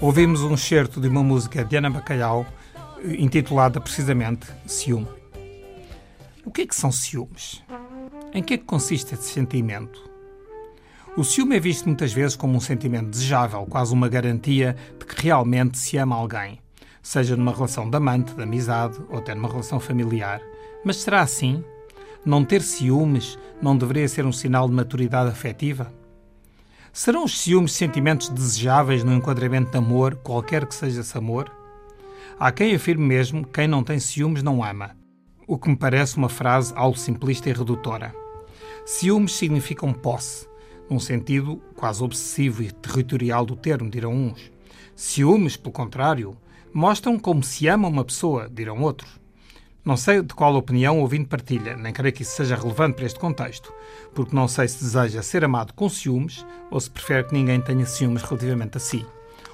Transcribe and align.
Ouvimos 0.00 0.42
um 0.42 0.54
excerto 0.54 1.00
de 1.00 1.08
uma 1.08 1.24
música 1.24 1.64
de 1.64 1.76
Ana 1.76 1.90
Bacalhau 1.90 2.46
intitulada 3.04 3.80
precisamente 3.80 4.46
Ciúme. 4.64 5.08
O 6.44 6.52
que 6.52 6.62
é 6.62 6.66
que 6.68 6.76
são 6.76 6.92
ciúmes? 6.92 7.64
Em 8.32 8.40
que 8.40 8.54
é 8.54 8.58
que 8.58 8.64
consiste 8.64 9.14
esse 9.14 9.24
sentimento? 9.24 10.08
O 11.16 11.24
ciúme 11.24 11.56
é 11.56 11.60
visto 11.60 11.86
muitas 11.86 12.12
vezes 12.12 12.36
como 12.36 12.56
um 12.56 12.60
sentimento 12.60 13.10
desejável, 13.10 13.66
quase 13.66 13.92
uma 13.92 14.08
garantia 14.08 14.76
de 15.00 15.04
que 15.04 15.20
realmente 15.20 15.76
se 15.76 15.96
ama 15.96 16.14
alguém, 16.14 16.60
seja 17.02 17.36
numa 17.36 17.52
relação 17.52 17.90
de 17.90 17.96
amante, 17.96 18.34
de 18.34 18.42
amizade 18.42 19.00
ou 19.08 19.18
até 19.18 19.34
numa 19.34 19.48
relação 19.48 19.80
familiar. 19.80 20.40
Mas 20.84 20.98
será 20.98 21.22
assim? 21.22 21.64
Não 22.24 22.44
ter 22.44 22.62
ciúmes 22.62 23.36
não 23.60 23.76
deveria 23.76 24.06
ser 24.06 24.24
um 24.24 24.32
sinal 24.32 24.68
de 24.68 24.74
maturidade 24.76 25.28
afetiva? 25.28 25.92
Serão 26.98 27.22
os 27.22 27.38
ciúmes 27.38 27.74
sentimentos 27.74 28.28
desejáveis 28.28 29.04
no 29.04 29.14
enquadramento 29.14 29.70
de 29.70 29.78
amor, 29.78 30.16
qualquer 30.16 30.66
que 30.66 30.74
seja 30.74 31.02
esse 31.02 31.16
amor? 31.16 31.48
Há 32.36 32.50
quem 32.50 32.74
afirme 32.74 33.06
mesmo 33.06 33.44
que 33.44 33.52
quem 33.52 33.68
não 33.68 33.84
tem 33.84 34.00
ciúmes 34.00 34.42
não 34.42 34.64
ama, 34.64 34.96
o 35.46 35.56
que 35.56 35.68
me 35.68 35.76
parece 35.76 36.16
uma 36.16 36.28
frase 36.28 36.72
algo 36.74 36.98
simplista 36.98 37.48
e 37.48 37.52
redutora. 37.52 38.12
Ciúmes 38.84 39.34
significam 39.34 39.92
posse, 39.92 40.48
num 40.90 40.98
sentido 40.98 41.62
quase 41.76 42.02
obsessivo 42.02 42.64
e 42.64 42.72
territorial 42.72 43.46
do 43.46 43.54
termo, 43.54 43.88
dirão 43.88 44.12
uns. 44.12 44.50
Ciúmes, 44.96 45.56
pelo 45.56 45.70
contrário, 45.70 46.36
mostram 46.74 47.16
como 47.16 47.44
se 47.44 47.68
ama 47.68 47.86
uma 47.86 48.04
pessoa, 48.04 48.50
dirão 48.52 48.82
outros. 48.82 49.20
Não 49.88 49.96
sei 49.96 50.20
de 50.20 50.34
qual 50.34 50.54
opinião 50.54 50.98
o 50.98 51.00
ouvinte 51.00 51.30
partilha, 51.30 51.74
nem 51.74 51.94
creio 51.94 52.12
que 52.12 52.20
isso 52.20 52.36
seja 52.36 52.54
relevante 52.54 52.96
para 52.96 53.06
este 53.06 53.18
contexto, 53.18 53.72
porque 54.14 54.36
não 54.36 54.46
sei 54.46 54.68
se 54.68 54.84
deseja 54.84 55.22
ser 55.22 55.42
amado 55.42 55.72
com 55.72 55.88
ciúmes 55.88 56.44
ou 56.70 56.78
se 56.78 56.90
prefere 56.90 57.26
que 57.26 57.32
ninguém 57.32 57.58
tenha 57.58 57.86
ciúmes 57.86 58.22
relativamente 58.22 58.76
a 58.76 58.80
si. 58.80 59.06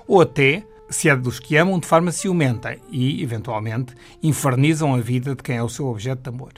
Ou 0.08 0.20
até 0.20 0.66
se 0.90 1.08
é 1.08 1.14
dos 1.14 1.38
que 1.38 1.56
amam 1.56 1.78
de 1.78 1.86
forma 1.86 2.10
ciumenta 2.10 2.76
e, 2.90 3.22
eventualmente, 3.22 3.94
infernizam 4.20 4.92
a 4.92 4.98
vida 4.98 5.36
de 5.36 5.42
quem 5.44 5.58
é 5.58 5.62
o 5.62 5.68
seu 5.68 5.86
objeto 5.86 6.22
de 6.24 6.30
amor. 6.30 6.54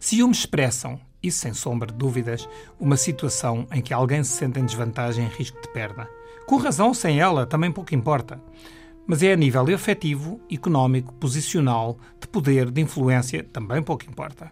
Ciúmes 0.00 0.38
expressam, 0.38 0.98
e 1.22 1.30
sem 1.30 1.54
sombra 1.54 1.92
de 1.92 1.96
dúvidas, 1.96 2.48
uma 2.76 2.96
situação 2.96 3.68
em 3.70 3.80
que 3.80 3.94
alguém 3.94 4.24
se 4.24 4.32
sente 4.32 4.58
em 4.58 4.66
desvantagem 4.66 5.26
e 5.26 5.28
risco 5.28 5.62
de 5.62 5.68
perda. 5.68 6.10
Com 6.44 6.56
razão 6.56 6.88
ou 6.88 6.94
sem 6.94 7.20
ela, 7.20 7.46
também 7.46 7.70
pouco 7.70 7.94
importa 7.94 8.40
mas 9.06 9.22
é 9.22 9.32
a 9.32 9.36
nível 9.36 9.74
afetivo, 9.74 10.40
económico, 10.50 11.12
posicional, 11.14 11.98
de 12.20 12.28
poder, 12.28 12.70
de 12.70 12.80
influência, 12.80 13.42
também 13.42 13.82
pouco 13.82 14.04
importa. 14.04 14.50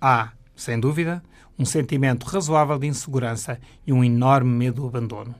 Há, 0.00 0.32
sem 0.54 0.78
dúvida, 0.78 1.22
um 1.58 1.64
sentimento 1.64 2.24
razoável 2.24 2.78
de 2.78 2.86
insegurança 2.86 3.60
e 3.86 3.92
um 3.92 4.02
enorme 4.02 4.50
medo 4.50 4.82
do 4.82 4.88
abandono, 4.88 5.34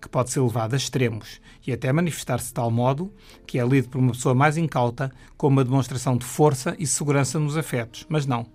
que 0.00 0.08
pode 0.08 0.30
ser 0.30 0.40
levado 0.40 0.74
a 0.74 0.76
extremos 0.76 1.40
e 1.66 1.72
até 1.72 1.92
manifestar-se 1.92 2.48
de 2.48 2.54
tal 2.54 2.70
modo 2.70 3.12
que 3.46 3.58
é 3.58 3.66
lido 3.66 3.88
por 3.88 3.98
uma 3.98 4.12
pessoa 4.12 4.34
mais 4.34 4.56
incauta 4.56 5.12
como 5.36 5.56
uma 5.56 5.64
demonstração 5.64 6.16
de 6.16 6.24
força 6.24 6.74
e 6.78 6.86
segurança 6.86 7.38
nos 7.38 7.56
afetos. 7.56 8.06
Mas 8.08 8.24
não, 8.24 8.46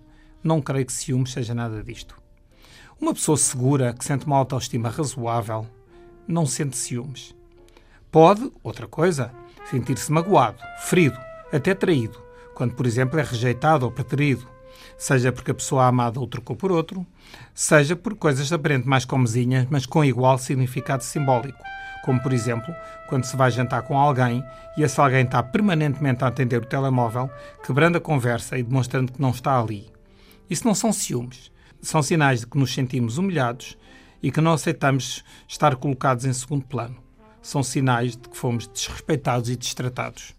não 0.42 0.60
creio 0.60 0.86
que 0.86 0.92
ciúmes 0.92 1.32
seja 1.32 1.54
nada 1.54 1.82
disto. 1.82 2.20
Uma 3.00 3.14
pessoa 3.14 3.36
segura, 3.36 3.92
que 3.92 4.04
sente 4.04 4.26
uma 4.26 4.36
autoestima 4.36 4.88
razoável, 4.88 5.66
não 6.26 6.46
sente 6.46 6.76
ciúmes. 6.76 7.34
Pode, 8.12 8.52
outra 8.62 8.86
coisa, 8.86 9.32
sentir-se 9.70 10.12
magoado, 10.12 10.58
ferido, 10.80 11.18
até 11.50 11.74
traído, 11.74 12.22
quando, 12.54 12.74
por 12.74 12.84
exemplo, 12.84 13.18
é 13.18 13.22
rejeitado 13.22 13.86
ou 13.86 13.90
preterido, 13.90 14.46
seja 14.98 15.32
porque 15.32 15.50
a 15.50 15.54
pessoa 15.54 15.86
amada 15.86 16.20
o 16.20 16.26
trocou 16.26 16.54
por 16.54 16.70
outro, 16.70 17.06
seja 17.54 17.96
por 17.96 18.14
coisas 18.14 18.52
aparentemente 18.52 18.90
mais 18.90 19.06
comezinhas, 19.06 19.66
mas 19.70 19.86
com 19.86 20.04
igual 20.04 20.36
significado 20.36 21.02
simbólico, 21.02 21.58
como, 22.04 22.22
por 22.22 22.34
exemplo, 22.34 22.74
quando 23.08 23.24
se 23.24 23.34
vai 23.34 23.50
jantar 23.50 23.80
com 23.80 23.98
alguém 23.98 24.44
e 24.76 24.82
esse 24.82 25.00
alguém 25.00 25.24
está 25.24 25.42
permanentemente 25.42 26.22
a 26.22 26.26
atender 26.26 26.58
o 26.58 26.66
telemóvel, 26.66 27.30
quebrando 27.64 27.96
a 27.96 28.00
conversa 28.00 28.58
e 28.58 28.62
demonstrando 28.62 29.10
que 29.10 29.22
não 29.22 29.30
está 29.30 29.58
ali. 29.58 29.90
Isso 30.50 30.66
não 30.66 30.74
são 30.74 30.92
ciúmes, 30.92 31.50
são 31.80 32.02
sinais 32.02 32.40
de 32.40 32.46
que 32.46 32.58
nos 32.58 32.74
sentimos 32.74 33.16
humilhados 33.16 33.78
e 34.22 34.30
que 34.30 34.42
não 34.42 34.52
aceitamos 34.52 35.24
estar 35.48 35.74
colocados 35.76 36.26
em 36.26 36.32
segundo 36.34 36.66
plano 36.66 37.01
são 37.42 37.62
sinais 37.62 38.16
de 38.16 38.28
que 38.28 38.36
fomos 38.36 38.68
desrespeitados 38.68 39.50
e 39.50 39.56
destratados. 39.56 40.34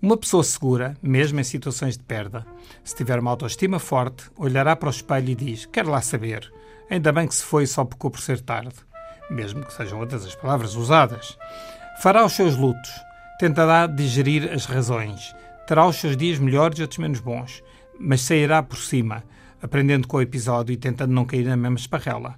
Uma 0.00 0.16
pessoa 0.16 0.44
segura, 0.44 0.96
mesmo 1.02 1.40
em 1.40 1.44
situações 1.44 1.98
de 1.98 2.04
perda, 2.04 2.46
se 2.84 2.94
tiver 2.94 3.18
uma 3.18 3.32
autoestima 3.32 3.80
forte, 3.80 4.30
olhará 4.36 4.76
para 4.76 4.86
o 4.86 4.90
espelho 4.90 5.30
e 5.30 5.34
diz: 5.34 5.66
Quero 5.66 5.90
lá 5.90 6.00
saber, 6.00 6.50
ainda 6.88 7.10
bem 7.10 7.26
que 7.26 7.34
se 7.34 7.42
foi 7.42 7.66
só 7.66 7.84
pecou 7.84 8.08
por 8.08 8.20
ser 8.20 8.40
tarde, 8.40 8.76
mesmo 9.28 9.64
que 9.64 9.72
sejam 9.72 9.98
outras 9.98 10.24
as 10.24 10.36
palavras 10.36 10.76
usadas. 10.76 11.36
Fará 12.00 12.24
os 12.24 12.34
seus 12.34 12.56
lutos, 12.56 12.90
tentará 13.40 13.88
digerir 13.88 14.52
as 14.52 14.66
razões, 14.66 15.34
terá 15.66 15.84
os 15.84 15.96
seus 15.96 16.16
dias 16.16 16.38
melhores 16.38 16.78
e 16.78 16.82
outros 16.82 16.98
menos 16.98 17.18
bons, 17.18 17.60
mas 17.98 18.20
sairá 18.20 18.62
por 18.62 18.78
cima, 18.78 19.24
aprendendo 19.60 20.06
com 20.06 20.18
o 20.18 20.22
episódio 20.22 20.72
e 20.72 20.76
tentando 20.76 21.12
não 21.12 21.24
cair 21.24 21.44
na 21.44 21.56
mesma 21.56 21.76
esparrela. 21.76 22.36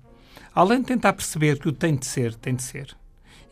Além 0.55 0.81
de 0.81 0.87
tentar 0.87 1.13
perceber 1.13 1.59
que 1.59 1.69
o 1.69 1.73
tem 1.73 1.95
de 1.95 2.07
ser, 2.07 2.35
tem 2.37 2.55
de 2.55 2.63
ser 2.63 2.99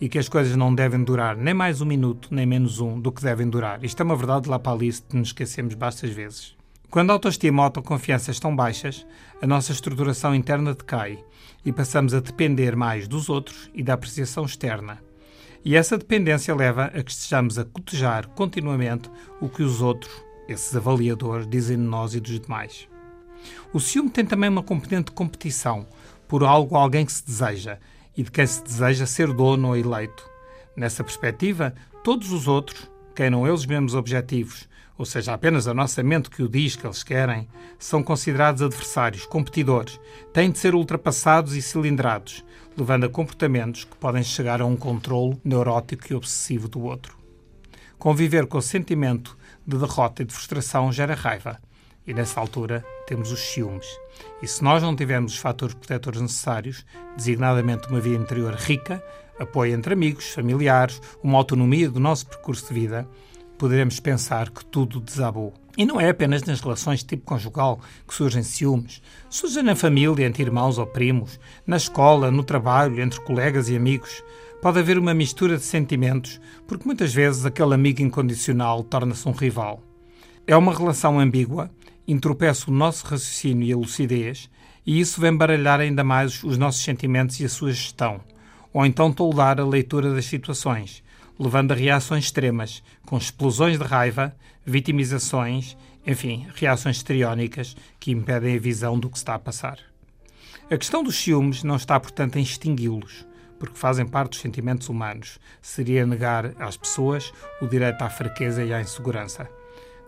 e 0.00 0.08
que 0.08 0.18
as 0.18 0.28
coisas 0.28 0.54
não 0.56 0.74
devem 0.74 1.02
durar 1.02 1.36
nem 1.36 1.54
mais 1.54 1.80
um 1.80 1.86
minuto, 1.86 2.28
nem 2.30 2.46
menos 2.46 2.80
um 2.80 3.00
do 3.00 3.10
que 3.10 3.22
devem 3.22 3.48
durar. 3.48 3.84
Isto 3.84 4.00
é 4.02 4.04
uma 4.04 4.16
verdade 4.16 4.48
lá 4.48 4.58
para 4.58 4.72
ali 4.72 4.92
que 4.92 5.16
nos 5.16 5.28
esquecemos 5.28 5.74
bastas 5.74 6.10
vezes. 6.10 6.56
Quando 6.90 7.10
a 7.10 7.12
autoestima 7.14 7.58
e 7.58 7.62
a 7.62 7.64
autoconfiança 7.64 8.30
estão 8.30 8.54
baixas, 8.54 9.06
a 9.42 9.46
nossa 9.46 9.72
estruturação 9.72 10.34
interna 10.34 10.72
decai 10.72 11.18
e 11.64 11.72
passamos 11.72 12.14
a 12.14 12.20
depender 12.20 12.74
mais 12.74 13.06
dos 13.06 13.28
outros 13.28 13.70
e 13.74 13.82
da 13.82 13.94
apreciação 13.94 14.44
externa. 14.44 14.98
E 15.64 15.76
essa 15.76 15.98
dependência 15.98 16.54
leva 16.54 16.84
a 16.84 17.02
que 17.02 17.10
estejamos 17.10 17.58
a 17.58 17.64
cotejar 17.64 18.28
continuamente 18.28 19.10
o 19.40 19.48
que 19.48 19.62
os 19.62 19.82
outros, 19.82 20.12
esses 20.48 20.74
avaliadores, 20.74 21.46
dizem 21.46 21.76
de 21.76 21.82
nós 21.82 22.14
e 22.14 22.20
dos 22.20 22.40
demais. 22.40 22.88
O 23.72 23.80
ciúme 23.80 24.08
tem 24.08 24.24
também 24.24 24.48
uma 24.48 24.62
componente 24.62 25.06
de 25.06 25.12
competição 25.12 25.86
por 26.26 26.42
algo 26.42 26.74
ou 26.74 26.80
alguém 26.80 27.04
que 27.04 27.12
se 27.12 27.26
deseja 27.26 27.78
e 28.18 28.22
de 28.24 28.32
quem 28.32 28.44
se 28.44 28.64
deseja 28.64 29.06
ser 29.06 29.32
dono 29.32 29.68
ou 29.68 29.76
eleito. 29.76 30.28
Nessa 30.74 31.04
perspectiva, 31.04 31.72
todos 32.02 32.32
os 32.32 32.48
outros, 32.48 32.90
queiram 33.14 33.46
eles 33.46 33.64
mesmos 33.64 33.94
objetivos, 33.94 34.68
ou 34.98 35.04
seja, 35.04 35.32
apenas 35.32 35.68
a 35.68 35.74
nossa 35.74 36.02
mente 36.02 36.28
que 36.28 36.42
o 36.42 36.48
diz 36.48 36.74
que 36.74 36.84
eles 36.84 37.04
querem, 37.04 37.48
são 37.78 38.02
considerados 38.02 38.60
adversários, 38.60 39.24
competidores, 39.24 40.00
têm 40.32 40.50
de 40.50 40.58
ser 40.58 40.74
ultrapassados 40.74 41.54
e 41.54 41.62
cilindrados, 41.62 42.44
levando 42.76 43.06
a 43.06 43.08
comportamentos 43.08 43.84
que 43.84 43.96
podem 43.96 44.24
chegar 44.24 44.60
a 44.60 44.66
um 44.66 44.76
controle 44.76 45.40
neurótico 45.44 46.12
e 46.12 46.16
obsessivo 46.16 46.66
do 46.66 46.82
outro. 46.82 47.16
Conviver 48.00 48.48
com 48.48 48.58
o 48.58 48.62
sentimento 48.62 49.38
de 49.64 49.78
derrota 49.78 50.22
e 50.22 50.24
de 50.24 50.34
frustração 50.34 50.90
gera 50.90 51.14
raiva, 51.14 51.60
e 52.04 52.12
nessa 52.12 52.40
altura 52.40 52.84
temos 53.08 53.32
os 53.32 53.40
ciúmes. 53.40 53.86
E 54.42 54.46
se 54.46 54.62
nós 54.62 54.82
não 54.82 54.94
tivermos 54.94 55.32
os 55.32 55.38
fatores 55.38 55.74
protetores 55.74 56.20
necessários, 56.20 56.84
designadamente 57.16 57.88
uma 57.88 58.00
vida 58.00 58.22
interior 58.22 58.54
rica, 58.54 59.02
apoio 59.38 59.74
entre 59.74 59.94
amigos, 59.94 60.28
familiares, 60.28 61.00
uma 61.22 61.38
autonomia 61.38 61.88
do 61.88 61.98
nosso 61.98 62.26
percurso 62.26 62.68
de 62.68 62.80
vida, 62.80 63.08
poderemos 63.56 63.98
pensar 63.98 64.50
que 64.50 64.64
tudo 64.64 65.00
desabou. 65.00 65.54
E 65.76 65.86
não 65.86 65.98
é 65.98 66.10
apenas 66.10 66.42
nas 66.42 66.60
relações 66.60 67.00
de 67.00 67.06
tipo 67.06 67.24
conjugal 67.24 67.80
que 68.06 68.14
surgem 68.14 68.42
ciúmes. 68.42 69.00
Surgem 69.30 69.62
na 69.62 69.74
família, 69.74 70.26
entre 70.26 70.42
irmãos 70.42 70.76
ou 70.76 70.86
primos, 70.86 71.40
na 71.66 71.76
escola, 71.76 72.30
no 72.30 72.44
trabalho, 72.44 73.00
entre 73.00 73.20
colegas 73.22 73.70
e 73.70 73.76
amigos. 73.76 74.22
Pode 74.60 74.80
haver 74.80 74.98
uma 74.98 75.14
mistura 75.14 75.56
de 75.56 75.62
sentimentos, 75.62 76.40
porque 76.66 76.84
muitas 76.84 77.14
vezes 77.14 77.46
aquele 77.46 77.74
amigo 77.74 78.02
incondicional 78.02 78.82
torna-se 78.82 79.26
um 79.26 79.32
rival. 79.32 79.82
É 80.46 80.56
uma 80.56 80.74
relação 80.74 81.18
ambígua 81.20 81.70
entropeça 82.08 82.70
o 82.70 82.74
nosso 82.74 83.04
raciocínio 83.06 83.68
e 83.68 83.72
a 83.72 83.76
lucidez, 83.76 84.48
e 84.86 84.98
isso 84.98 85.20
vem 85.20 85.36
baralhar 85.36 85.78
ainda 85.78 86.02
mais 86.02 86.42
os 86.42 86.56
nossos 86.56 86.82
sentimentos 86.82 87.38
e 87.38 87.44
a 87.44 87.48
sua 87.48 87.70
gestão, 87.70 88.22
ou 88.72 88.86
então 88.86 89.12
toldar 89.12 89.60
a 89.60 89.66
leitura 89.66 90.14
das 90.14 90.24
situações, 90.24 91.02
levando 91.38 91.72
a 91.72 91.74
reações 91.74 92.24
extremas, 92.24 92.82
com 93.04 93.18
explosões 93.18 93.78
de 93.78 93.84
raiva, 93.84 94.34
vitimizações, 94.64 95.76
enfim, 96.06 96.46
reações 96.54 96.96
histriónicas 96.96 97.76
que 98.00 98.10
impedem 98.10 98.56
a 98.56 98.60
visão 98.60 98.98
do 98.98 99.10
que 99.10 99.18
está 99.18 99.34
a 99.34 99.38
passar. 99.38 99.78
A 100.70 100.76
questão 100.78 101.02
dos 101.02 101.16
ciúmes 101.16 101.62
não 101.62 101.76
está, 101.76 102.00
portanto, 102.00 102.36
em 102.36 102.42
extingui-los, 102.42 103.26
porque 103.58 103.76
fazem 103.76 104.06
parte 104.06 104.30
dos 104.30 104.40
sentimentos 104.40 104.88
humanos. 104.88 105.38
Seria 105.60 106.06
negar 106.06 106.54
às 106.58 106.76
pessoas 106.76 107.32
o 107.60 107.66
direito 107.66 108.00
à 108.02 108.08
fraqueza 108.08 108.64
e 108.64 108.72
à 108.72 108.80
insegurança. 108.80 109.48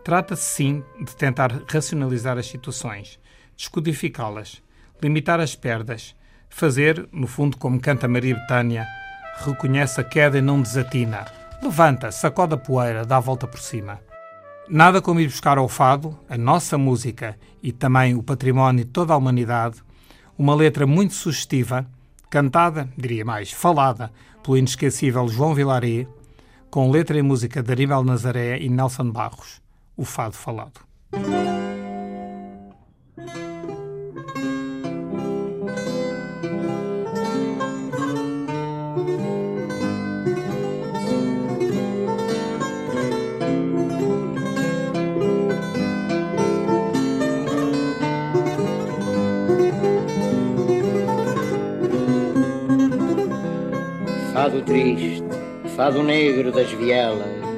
Trata-se, 0.04 0.42
sim, 0.42 0.84
de 0.98 1.14
tentar 1.14 1.62
racionalizar 1.68 2.38
as 2.38 2.46
situações, 2.46 3.18
descodificá-las, 3.56 4.62
limitar 5.02 5.40
as 5.40 5.54
perdas, 5.54 6.14
fazer, 6.48 7.08
no 7.12 7.26
fundo, 7.26 7.56
como 7.56 7.80
canta 7.80 8.08
Maria 8.08 8.34
Betânia, 8.34 8.86
reconhece 9.44 10.00
a 10.00 10.04
queda 10.04 10.38
e 10.38 10.42
não 10.42 10.60
desatina. 10.60 11.26
Levanta, 11.62 12.10
sacode 12.10 12.54
a 12.54 12.56
poeira, 12.56 13.04
dá 13.04 13.18
a 13.18 13.20
volta 13.20 13.46
por 13.46 13.60
cima. 13.60 14.00
Nada 14.68 15.02
como 15.02 15.20
ir 15.20 15.26
buscar 15.26 15.58
ao 15.58 15.68
fado, 15.68 16.18
a 16.28 16.38
nossa 16.38 16.78
música 16.78 17.36
e 17.62 17.72
também 17.72 18.14
o 18.14 18.22
património 18.22 18.84
de 18.84 18.90
toda 18.90 19.12
a 19.12 19.16
humanidade, 19.16 19.82
uma 20.38 20.54
letra 20.54 20.86
muito 20.86 21.12
sugestiva, 21.12 21.86
cantada, 22.30 22.88
diria 22.96 23.24
mais, 23.24 23.52
falada, 23.52 24.10
pelo 24.42 24.56
inesquecível 24.56 25.28
João 25.28 25.54
Vilaré, 25.54 26.06
com 26.70 26.90
letra 26.90 27.18
e 27.18 27.22
música 27.22 27.62
de 27.62 27.72
Aníbal 27.72 28.04
Nazaré 28.04 28.58
e 28.58 28.68
Nelson 28.68 29.10
Barros, 29.10 29.60
o 30.00 30.04
fado 30.04 30.34
falado. 30.34 30.80
Fado 54.32 54.62
triste, 54.62 55.22
fado 55.76 56.02
negro 56.02 56.50
das 56.50 56.72
vielas, 56.72 57.49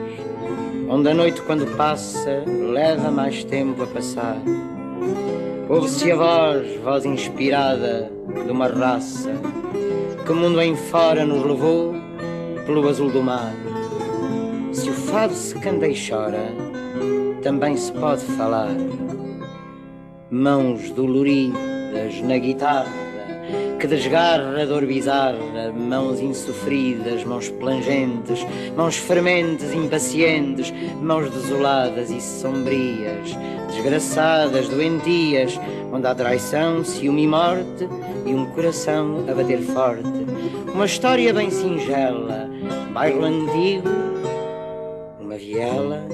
onde 0.93 1.09
a 1.09 1.15
noite 1.15 1.41
quando 1.41 1.67
passa 1.75 2.44
leva 2.47 3.11
mais 3.11 3.43
tempo 3.44 3.83
a 3.83 3.87
passar. 3.87 4.37
Ouve-se 5.67 6.12
a 6.12 6.17
voz, 6.17 6.77
voz 6.85 7.06
inspirada 7.06 8.12
de 8.44 8.50
uma 8.50 8.69
raça 8.69 9.33
que 10.27 10.33
mundo 10.35 10.61
em 10.61 10.77
fora 10.77 11.25
nos 11.25 11.47
levou 11.47 11.94
pelo 12.67 12.87
azul 12.87 13.11
do 13.11 13.23
mar. 13.23 13.55
Se 14.71 14.91
o 14.91 14.93
fado 14.93 15.33
se 15.33 15.59
canta 15.61 15.89
e 15.89 15.94
chora, 15.94 16.53
também 17.43 17.75
se 17.75 17.91
pode 17.93 18.25
falar. 18.37 18.77
Mãos 20.31 20.91
doloridas 20.91 22.21
na 22.23 22.37
guitarra 22.37 23.01
que 23.82 23.88
desgarra 23.88 24.64
dor 24.64 24.87
bizarra, 24.87 25.73
mãos 25.75 26.20
insofridas, 26.20 27.25
mãos 27.25 27.49
plangentes, 27.49 28.46
mãos 28.76 28.96
fermentes, 28.96 29.75
impacientes, 29.75 30.73
mãos 31.00 31.29
desoladas 31.29 32.08
e 32.08 32.20
sombrias, 32.20 33.37
desgraçadas, 33.73 34.69
doentias, 34.69 35.58
onde 35.93 36.06
há 36.06 36.14
traição, 36.14 36.84
ciúme 36.84 37.25
e 37.25 37.26
morte 37.26 37.88
e 38.25 38.32
um 38.32 38.46
coração 38.52 39.25
a 39.29 39.34
bater 39.34 39.58
forte. 39.58 40.06
Uma 40.73 40.87
história 40.87 41.35
bem 41.35 41.50
singela, 41.50 42.49
bairro 42.94 43.25
antigo, 43.25 43.88
uma 45.20 45.35
viela 45.37 46.06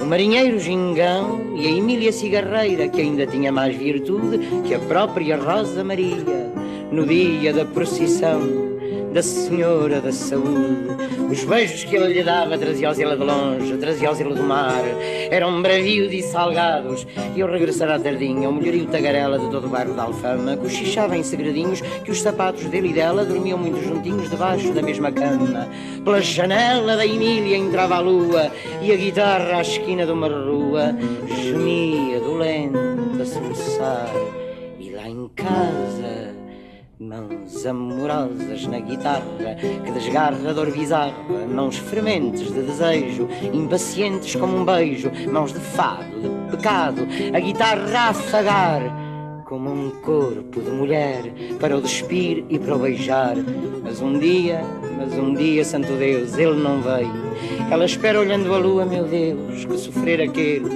o 0.00 0.06
marinheiro 0.06 0.58
Gingão 0.58 1.54
e 1.54 1.66
a 1.66 1.70
Emília 1.70 2.10
Cigarreira, 2.10 2.88
que 2.88 3.02
ainda 3.02 3.26
tinha 3.26 3.52
mais 3.52 3.76
virtude 3.76 4.38
que 4.66 4.74
a 4.74 4.78
própria 4.78 5.36
Rosa 5.36 5.84
Maria, 5.84 6.49
no 6.92 7.06
dia 7.06 7.52
da 7.52 7.64
procissão 7.64 8.70
da 9.12 9.22
Senhora 9.22 10.00
da 10.00 10.12
Saúde. 10.12 10.88
Os 11.30 11.44
beijos 11.44 11.84
que 11.84 11.96
ele 11.96 12.12
lhe 12.12 12.22
dava 12.22 12.56
trazia-os 12.56 12.98
ele 12.98 13.16
de 13.16 13.24
longe, 13.24 13.76
trazia-os 13.76 14.20
ele 14.20 14.34
do 14.34 14.42
mar. 14.42 14.82
Eram 15.30 15.60
bravios 15.60 16.12
e 16.12 16.22
salgados. 16.22 17.06
E 17.34 17.42
ao 17.42 17.50
regressar 17.50 17.90
à 17.90 17.98
tardinha, 17.98 18.48
o 18.48 18.52
melhorio 18.52 18.86
tagarela 18.86 19.38
de 19.38 19.50
todo 19.50 19.66
o 19.66 19.68
bairro 19.68 19.94
da 19.94 20.04
Alfama 20.04 20.56
cochichava 20.56 21.16
em 21.16 21.22
segredinhos 21.22 21.80
que 21.80 22.10
os 22.10 22.22
sapatos 22.22 22.64
dele 22.66 22.90
e 22.90 22.92
dela 22.92 23.24
dormiam 23.24 23.58
muito 23.58 23.82
juntinhos 23.82 24.30
debaixo 24.30 24.72
da 24.72 24.82
mesma 24.82 25.10
cama. 25.10 25.68
Pela 26.04 26.20
janela 26.20 26.96
da 26.96 27.06
Emília 27.06 27.56
entrava 27.56 27.96
a 27.96 28.00
lua 28.00 28.50
e 28.80 28.92
a 28.92 28.96
guitarra 28.96 29.58
à 29.58 29.60
esquina 29.60 30.06
de 30.06 30.12
uma 30.12 30.28
rua 30.28 30.96
gemia 31.42 32.20
dolente 32.20 32.78
a 33.20 33.24
soluçar. 33.24 34.10
E 34.78 34.90
lá 34.90 35.08
em 35.08 35.28
casa 35.34 36.39
Mãos 37.00 37.64
amorosas 37.64 38.66
na 38.66 38.78
guitarra 38.78 39.24
que 39.86 39.90
desgarra 39.90 40.52
dor 40.52 40.70
bizarra, 40.70 41.14
mãos 41.48 41.78
frementes 41.78 42.52
de 42.52 42.60
desejo, 42.60 43.26
impacientes 43.54 44.36
como 44.36 44.58
um 44.58 44.66
beijo, 44.66 45.10
mãos 45.32 45.50
de 45.50 45.60
fado, 45.60 46.20
de 46.20 46.50
pecado, 46.54 47.08
a 47.34 47.40
guitarra 47.40 47.98
a 47.98 48.08
afagar 48.10 48.82
como 49.46 49.70
um 49.70 49.90
corpo 50.02 50.60
de 50.60 50.70
mulher 50.70 51.32
para 51.58 51.74
o 51.74 51.80
despir 51.80 52.44
e 52.50 52.58
para 52.58 52.76
o 52.76 52.80
beijar. 52.80 53.36
Mas 53.82 54.02
um 54.02 54.18
dia, 54.18 54.60
mas 54.98 55.14
um 55.14 55.32
dia, 55.32 55.64
santo 55.64 55.94
Deus, 55.94 56.36
ele 56.36 56.62
não 56.62 56.82
veio. 56.82 57.10
Ela 57.70 57.86
espera 57.86 58.20
olhando 58.20 58.54
a 58.54 58.58
lua, 58.58 58.84
meu 58.84 59.04
Deus, 59.04 59.64
que 59.64 59.78
sofrer 59.78 60.20
aquele. 60.20 60.68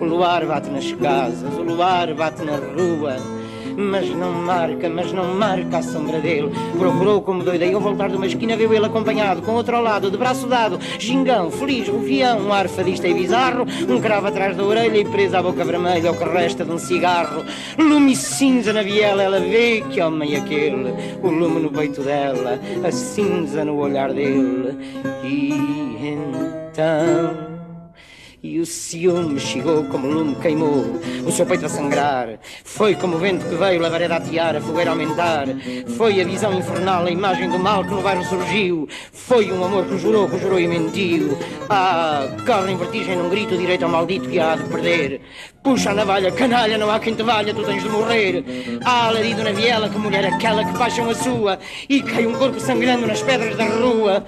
O 0.00 0.04
luar 0.04 0.46
bate 0.46 0.70
nas 0.70 0.92
casas, 0.92 1.58
o 1.58 1.62
luar 1.62 2.14
bate 2.14 2.44
na 2.44 2.54
rua 2.54 3.41
mas 3.76 4.08
não 4.10 4.32
marca, 4.32 4.88
mas 4.88 5.12
não 5.12 5.34
marca 5.34 5.78
a 5.78 5.82
sombra 5.82 6.18
dele. 6.18 6.50
Procurou 6.78 7.22
como 7.22 7.42
doida 7.42 7.64
e 7.64 7.74
ao 7.74 7.80
voltar 7.80 8.08
de 8.08 8.16
uma 8.16 8.26
esquina 8.26 8.56
viu 8.56 8.72
ele 8.72 8.86
acompanhado, 8.86 9.42
com 9.42 9.52
outro 9.52 9.76
ao 9.76 9.82
lado, 9.82 10.10
de 10.10 10.16
braço 10.16 10.46
dado, 10.46 10.78
gingão, 10.98 11.50
feliz, 11.50 11.88
rufião, 11.88 12.40
um 12.40 12.52
ar 12.52 12.68
fadista 12.68 13.08
e 13.08 13.14
bizarro, 13.14 13.66
um 13.88 14.00
cravo 14.00 14.26
atrás 14.26 14.56
da 14.56 14.64
orelha 14.64 14.98
e 14.98 15.04
presa 15.04 15.38
à 15.38 15.42
boca 15.42 15.64
vermelha, 15.64 16.10
o 16.10 16.16
que 16.16 16.24
resta 16.24 16.64
de 16.64 16.70
um 16.70 16.78
cigarro. 16.78 17.44
Lume 17.78 18.16
cinza 18.16 18.72
na 18.72 18.82
viela, 18.82 19.22
ela 19.22 19.40
vê 19.40 19.82
que 19.90 20.00
homem 20.00 20.34
é 20.34 20.38
aquele, 20.38 20.94
o 21.22 21.28
lume 21.28 21.60
no 21.60 21.70
peito 21.70 22.02
dela, 22.02 22.58
a 22.84 22.90
cinza 22.90 23.64
no 23.64 23.76
olhar 23.76 24.12
dele. 24.12 24.78
E 25.24 25.52
então 26.02 27.51
e 28.42 28.58
o 28.58 28.66
ciúme 28.66 29.38
chegou 29.38 29.84
como 29.84 30.08
lume 30.08 30.34
queimou 30.36 31.00
O 31.24 31.30
seu 31.30 31.46
peito 31.46 31.66
a 31.66 31.68
sangrar. 31.68 32.40
Foi 32.64 32.96
como 32.96 33.16
o 33.16 33.18
vento 33.18 33.46
que 33.48 33.54
veio 33.54 33.80
lavareda 33.80 34.16
a 34.16 34.20
tiar 34.20 34.56
A 34.56 34.60
fogueira 34.60 34.90
a 34.90 34.94
aumentar. 34.94 35.46
Foi 35.96 36.20
a 36.20 36.24
visão 36.24 36.52
infernal, 36.52 37.04
a 37.04 37.10
imagem 37.10 37.48
do 37.48 37.58
mal 37.58 37.84
que 37.84 37.90
no 37.90 38.02
bairro 38.02 38.24
surgiu. 38.24 38.88
Foi 39.12 39.50
um 39.52 39.64
amor 39.64 39.86
que 39.86 39.96
jurou, 39.98 40.28
que 40.28 40.38
jurou 40.38 40.58
e 40.58 40.66
mentiu. 40.66 41.38
Ah, 41.70 42.26
corre 42.44 42.72
em 42.72 42.76
vertigem 42.76 43.16
num 43.16 43.28
grito 43.28 43.56
direito 43.56 43.84
ao 43.84 43.90
maldito 43.90 44.28
que 44.28 44.40
há 44.40 44.56
de 44.56 44.64
perder. 44.64 45.20
Puxa 45.62 45.90
a 45.90 45.94
navalha, 45.94 46.32
canalha, 46.32 46.76
não 46.76 46.90
há 46.90 46.98
quem 46.98 47.14
te 47.14 47.22
valha, 47.22 47.54
tu 47.54 47.62
tens 47.62 47.82
de 47.82 47.88
morrer. 47.88 48.44
Ah, 48.84 49.08
alarido 49.08 49.44
na 49.44 49.52
viela, 49.52 49.88
que 49.88 49.98
mulher 49.98 50.24
aquela 50.24 50.64
que 50.64 50.76
paixão 50.76 51.08
a 51.08 51.14
sua? 51.14 51.58
E 51.88 52.02
cai 52.02 52.26
um 52.26 52.34
corpo 52.34 52.58
sangrando 52.58 53.06
nas 53.06 53.22
pedras 53.22 53.56
da 53.56 53.66
rua. 53.66 54.24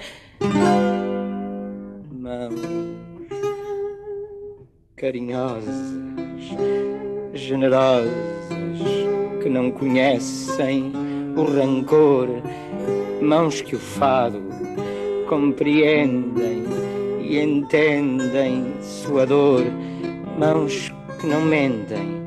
Mão 2.11 2.84
carinhosas, 4.97 5.93
generosas, 7.33 8.13
que 9.43 9.49
não 9.49 9.69
conhecem 9.69 10.93
o 11.35 11.43
rancor, 11.43 12.29
mãos 13.21 13.61
que 13.61 13.75
o 13.75 13.79
fado 13.79 14.41
compreendem 15.27 16.63
e 17.21 17.37
entendem 17.37 18.73
sua 18.81 19.25
dor, 19.25 19.65
mãos 20.39 20.93
que 21.19 21.27
não 21.27 21.41
mentem 21.41 22.23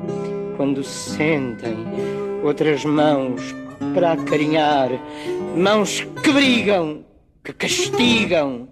quando 0.55 0.83
sentem 0.83 1.75
outras 2.43 2.85
mãos 2.85 3.41
para 3.95 4.11
acarinhar, 4.11 4.91
mãos 5.55 6.01
que 6.21 6.31
brigam, 6.31 7.03
que 7.43 7.51
castigam, 7.51 8.67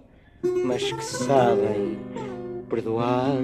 mas 0.64 0.92
que 0.92 1.04
sabem 1.04 1.98
perdoar. 2.68 3.38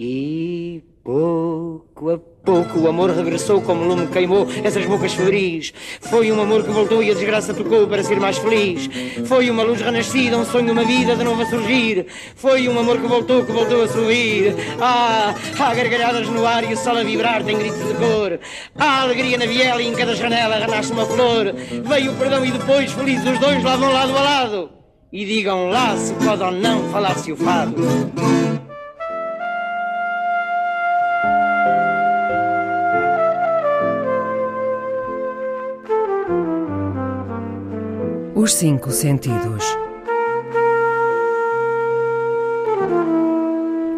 E 0.00 0.82
pouco 1.04 2.10
a 2.10 2.18
pouco 2.18 2.78
o 2.78 2.88
amor 2.88 3.10
regressou 3.10 3.60
como 3.60 3.84
lume 3.84 4.06
queimou 4.06 4.46
essas 4.64 4.86
bocas 4.86 5.12
febris. 5.12 5.74
Foi 6.00 6.30
um 6.32 6.40
amor 6.40 6.62
que 6.64 6.70
voltou 6.70 7.02
e 7.02 7.10
a 7.10 7.14
desgraça 7.14 7.52
tocou 7.52 7.86
para 7.86 8.02
ser 8.02 8.18
mais 8.18 8.38
feliz. 8.38 8.88
Foi 9.26 9.50
uma 9.50 9.62
luz 9.62 9.80
renascida, 9.80 10.38
um 10.38 10.44
sonho, 10.44 10.72
uma 10.72 10.84
vida 10.84 11.16
de 11.16 11.24
novo 11.24 11.42
a 11.42 11.46
surgir. 11.46 12.06
Foi 12.36 12.68
um 12.68 12.78
amor 12.78 13.00
que 13.00 13.06
voltou, 13.06 13.44
que 13.44 13.52
voltou 13.52 13.82
a 13.82 13.88
subir. 13.88 14.54
Ah, 14.80 15.34
há 15.58 15.74
gargalhadas 15.74 16.28
no 16.28 16.46
ar 16.46 16.62
e 16.62 16.72
o 16.72 16.76
sol 16.76 16.96
a 16.96 17.02
vibrar 17.02 17.42
tem 17.42 17.58
gritos 17.58 17.86
de 17.86 17.94
cor. 17.94 18.38
Há 18.78 19.02
alegria 19.02 19.36
na 19.36 19.46
viela 19.46 19.82
e 19.82 19.88
em 19.88 19.94
cada 19.94 20.14
janela 20.14 20.56
renasce 20.56 20.92
uma 20.92 21.04
flor. 21.04 21.52
Veio 21.84 22.12
o 22.12 22.16
perdão 22.16 22.46
e 22.46 22.50
depois, 22.50 22.92
felizes 22.92 23.26
os 23.26 23.38
dois, 23.38 23.62
lá 23.62 23.76
vão 23.76 23.92
lado 23.92 24.16
a 24.16 24.22
lado 24.22 24.77
e 25.12 25.24
digam 25.24 25.68
lá 25.68 25.96
se 25.96 26.12
pode 26.14 26.42
ou 26.42 26.50
não 26.50 26.90
falar-se 26.90 27.32
o 27.32 27.36
fado. 27.36 27.82
Os 38.34 38.54
Cinco 38.54 38.90
Sentidos. 38.90 39.64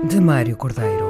De 0.08 0.20
Mário 0.20 0.56
Cordeiro. 0.56 1.09